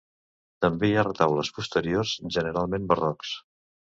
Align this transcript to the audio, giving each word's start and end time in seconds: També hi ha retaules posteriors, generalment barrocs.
També 0.65 0.87
hi 0.87 0.95
ha 0.95 1.03
retaules 1.07 1.51
posteriors, 1.57 2.17
generalment 2.39 2.89
barrocs. 2.93 3.37